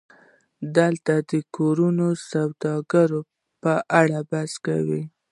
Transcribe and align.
دلته 0.77 1.13
د 1.29 1.31
کورنۍ 1.55 2.11
سوداګرۍ 2.29 3.21
په 3.61 3.73
اړه 3.99 4.17
بحث 4.29 4.53
کوو 4.65 5.01